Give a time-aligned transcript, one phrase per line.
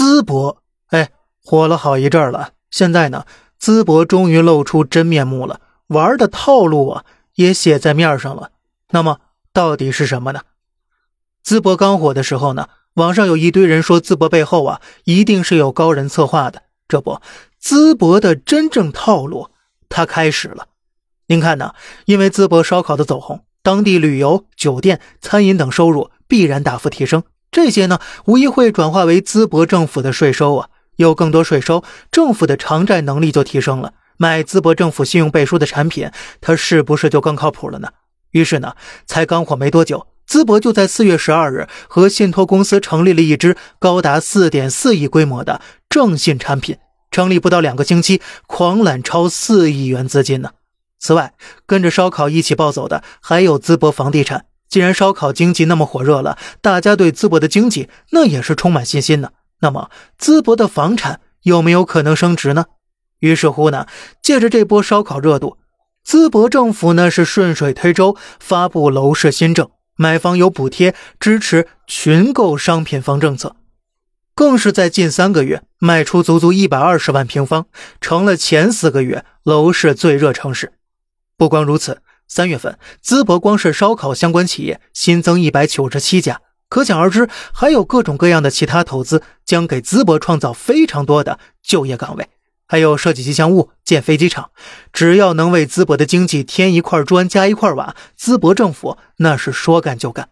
[0.00, 1.10] 淄博，哎，
[1.44, 2.52] 火了好一阵了。
[2.70, 3.26] 现在呢，
[3.60, 8.50] 淄博终于露出真面目了，玩的套路啊也写在面上了。
[8.92, 9.20] 那么，
[9.52, 10.40] 到底是什么呢？
[11.44, 16.62] 淄博刚火的时候呢，网上有一堆人说淄博背后啊一定是有高人策划的。
[16.88, 17.20] 这不，
[17.62, 19.50] 淄博的真正套路
[19.90, 20.68] 它开始了。
[21.26, 21.74] 您看呢？
[22.06, 27.22] 因为淄博烧烤的走红，当地旅游、酒店、餐饮等收入必然大幅提升。
[27.50, 30.68] 这些呢，无疑会转化为淄博政府的税收啊。
[30.96, 31.82] 有更多税收，
[32.12, 33.94] 政府的偿债能力就提升了。
[34.18, 36.10] 买淄博政府信用背书的产品，
[36.42, 37.88] 它是不是就更靠谱了呢？
[38.32, 38.74] 于是呢，
[39.06, 46.76] 才刚火没多久，淄博就在四月十二日和信托公司成立了一支高达四点四亿规模的正信产品。
[47.10, 50.50] 成立不到两个星期，狂揽超四亿元资金呢。
[50.98, 51.32] 此外，
[51.64, 54.44] 跟着烧烤一起暴走的还有淄博房地产。
[54.70, 59.32] 既然烧烤经济那么火热了，大家对淄博的经济那也是充满信心的。
[59.60, 62.66] 那么，淄博的房产有没有可能升值呢？
[63.18, 63.86] 于是乎呢，
[64.22, 65.58] 借着这波烧烤热度，
[66.06, 73.56] 淄博政府呢是顺水推舟，发布楼市新政，买房有补贴，支持群购商品房政策，
[74.34, 77.66] 更是在近三个月卖出足足一百二十万平方，
[78.00, 80.72] 成了前四个月楼市最热城市。
[81.36, 92.28] 不光如此，三月份淄博光是烧烤相关企业新增一百九十七家，可想而知，还有各种各样的其他投资将给淄博创造非常多的就业岗位。
[92.68, 94.50] 还有设计吉祥物、建飞机场，
[94.92, 100.28] 只要能为淄博的经济添一块砖加一块瓦，淄博政府那是说干就干。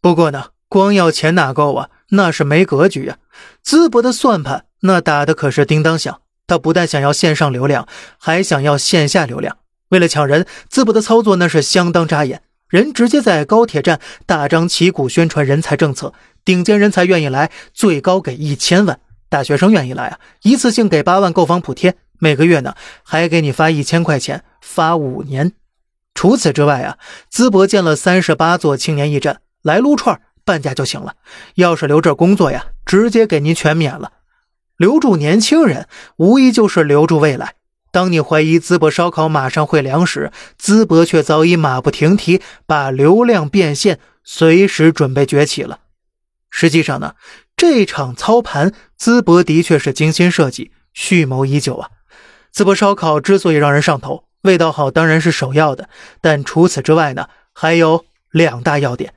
[0.00, 1.90] 不过呢，光要钱哪够啊？
[2.12, 3.18] 那是没格局啊！
[3.62, 7.86] 淄博的算盘那打的可是叮当响，他不但想要线上流量，
[8.18, 9.58] 还想要线下流量。
[9.90, 16.12] 为了抢人，淄博的操作那是相当扎眼，人直接在高铁站大张旗鼓宣传人才政策，
[16.44, 18.96] 顶尖人才愿意来，最高给一千万；
[19.28, 25.52] 大学生愿意来啊，一次性给八万购房补贴，每个月呢还给你发一千块钱，发五年。
[26.14, 26.96] 除此之外啊，
[27.32, 31.14] 淄博建了三十八座青年驿站，来撸串半价就行了。
[31.56, 34.12] 要是留这工作呀，直接给您全免了。
[34.76, 37.54] 留住年轻人，无疑就是留住未来。
[37.90, 40.30] 当你怀疑淄博烧烤马上会凉时，
[40.60, 45.80] 淄博却早已马不停蹄，把流量变现，随时准备崛起了。
[46.50, 47.14] 实际上呢，
[47.56, 51.90] 这场操盘，淄博的确是精心设计、蓄谋已久啊。
[52.54, 55.88] 淄博烧烤之所以让人上头，味道好当然是首要的，
[56.20, 59.14] 但除此之外呢，还有两大要点。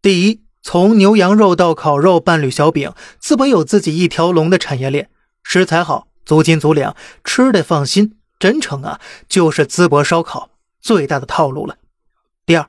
[0.00, 5.08] 第一，从牛羊肉到烤肉、伴侣小饼，淄博有自己一条龙的产业链，
[5.42, 6.08] 食材好。
[6.24, 11.76] 足斤足两，吃的放心，真诚啊，就是淄博烧烤最大的套路了。
[12.46, 12.68] 第二，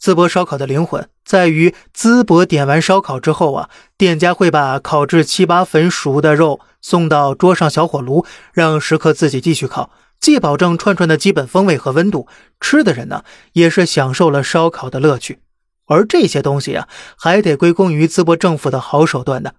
[0.00, 12.26] 淄博烧烤的灵魂在于，淄博点完烧烤之后啊，店家会把烤至七八分熟的肉送到桌上小火炉，让食客自己继续烤，既保证串串的基本风味和温度，
[12.60, 15.40] 吃的人呢也是享受了烧烤的乐趣。
[15.86, 19.52] 而这些东西啊，还得归功于淄博政府的好手段呢。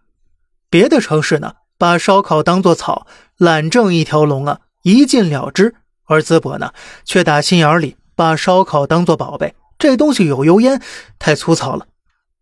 [0.70, 1.54] 别的城市呢？
[1.78, 3.08] 把烧烤当做草，
[3.38, 5.76] 懒政一条龙啊，一禁了之。
[6.06, 6.74] 而淄博呢，
[7.06, 10.82] 却打心眼里把烧烤当做宝贝，这东西有油烟，
[11.18, 11.88] 太粗糙了。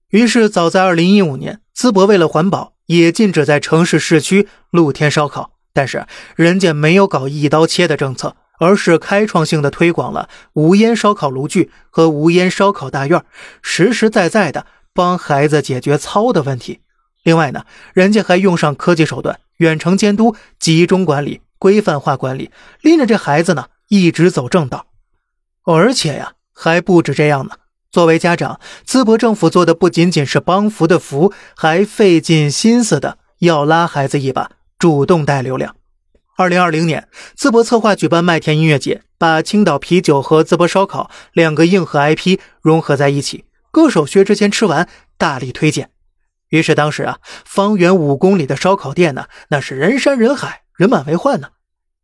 [0.10, 5.52] 于是，早在二零一五年，淄博为了环保，也禁止在城市市区露天烧烤。
[5.74, 6.06] 但是，
[6.36, 13.24] 人家没有搞一刀切的政策，而是开创性的推广了无烟烧烤炉具和无烟烧烤大院，
[13.62, 16.81] 实实在在的帮孩子解决糙的问题。
[17.24, 22.52] 另外呢，人家还用上科技手段，远程监督、集中管理、规范化管理，
[22.82, 24.88] 拎着这孩子呢一直走正道。
[25.64, 27.52] 而且呀，还不止这样呢。
[27.92, 34.50] 作为家长，淄博政府做的不仅仅是帮扶的扶，还费尽心思的要拉孩子一把，
[34.80, 35.76] 主动带流量。
[36.38, 37.08] 二零二零年，
[37.38, 43.44] 淄博策划举办麦田音乐节，把青岛啤酒和淄博烧烤两个硬核 IP 融合在一起。
[43.70, 45.92] 歌手薛之谦吃完，大力推荐。
[46.52, 51.48] 于是当时啊，方圆五公里的烧烤店呢，那是人山人海，人满为患呢。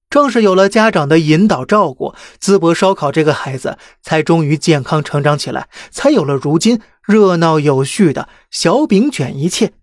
[0.10, 9.74] 正是有了家长的引导照顾，淄博烧烤这个孩子才终于健康成长起来，才有了如今热闹有序的小饼卷一切。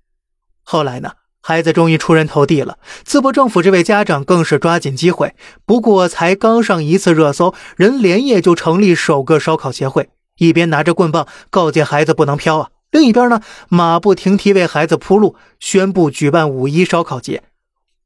[0.63, 1.13] 后来呢，
[1.43, 5.35] 孩子终于出人头地了，淄博政府这位家长更是抓紧机会。
[5.67, 10.09] 不过才刚上一次热搜，人连夜就成立首个烧烤协会，
[10.39, 12.71] 一边拿着棍棒告诫孩子不能飘啊。
[12.95, 17.43] 另一边呢，马不停蹄为孩子铺路，宣布举办五一烧烤节。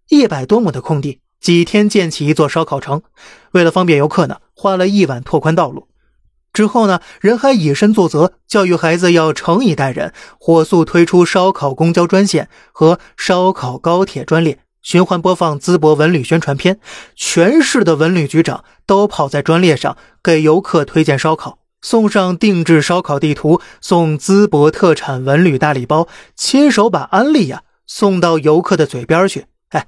[0.08, 3.02] 一百多亩的空地，几天建起一座烧烤城。
[3.52, 5.88] 为了方便游客呢，花了一晚拓宽道路。
[6.54, 16.80] 之后呢，人还以身作则，教育孩子要诚以待人，火速推出烧烤公交专线和烧烤高铁专列，循环播放淄博文旅宣传片，
[17.14, 29.46] 全市的文旅局长都跑在专列上给游客推荐烧烤，送上定制烧烤地图，送淄博特产文旅大礼包，亲手把安利呀送到游客的嘴边去。
[29.70, 29.86] 哎，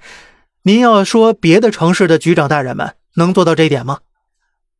[0.62, 3.98] 您要说别的城市的局长大人们能做到这一点吗？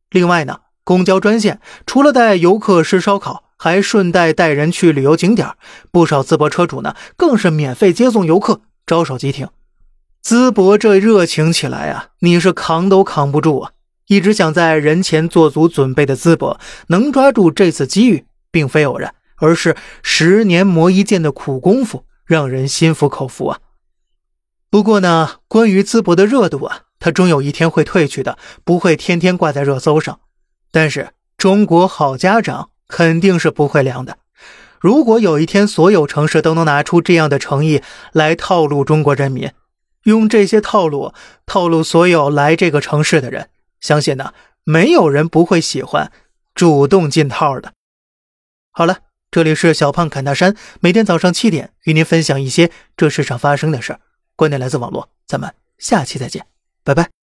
[0.09, 0.59] 另外呢？
[0.83, 5.49] 公交专线除了带游客吃烧烤，还顺带带人去旅游景点。
[5.91, 9.47] 不少淄博车主呢，更是免费接送游客，招手即停。
[10.25, 13.71] 淄博这热情起来啊，你是扛都扛不住啊！
[14.11, 23.59] 一直想在人前做足准备的淄博，能抓住这次机遇，并非偶然，而是十年磨一剑的苦功夫，让人心服口服啊。
[24.69, 30.19] 不过呢，关于淄博的热度啊，它终有一天会退去的，不会天天挂在热搜上。
[30.73, 34.17] 但是中国好家长肯定是不会凉的。
[34.81, 37.81] 如果有一天所有城市都能拿出这样的诚意
[38.11, 39.51] 来套路中国人民，
[40.03, 41.13] 用这些套路
[41.45, 43.47] 套路所有来这个城市的人，
[43.81, 44.33] 相信呢，
[44.63, 46.11] 没有人不会喜欢
[46.55, 47.73] 主动进套的。
[48.71, 48.99] 好了，
[49.29, 53.99] 这里是小胖侃大山，每天早上七点与您分享一些这世上发生的事
[54.37, 56.45] 观点来自网络，咱们下期再见，
[56.83, 57.20] 拜拜。